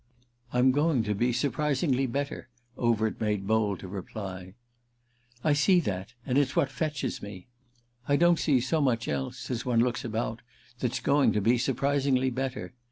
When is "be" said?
1.13-1.31, 11.41-11.59